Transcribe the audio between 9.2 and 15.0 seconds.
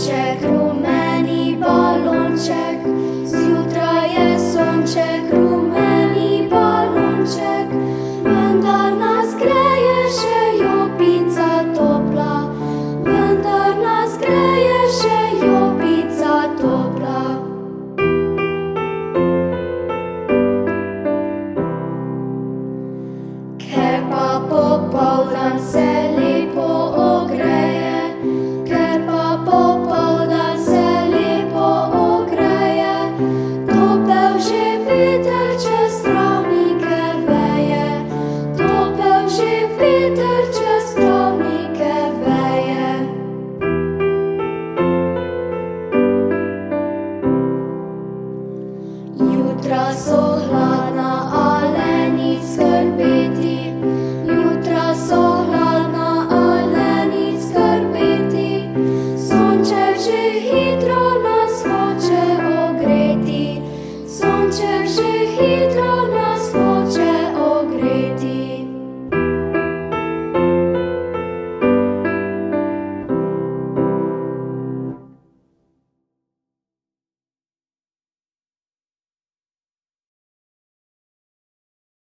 greje še jopica topla, vendar nas greje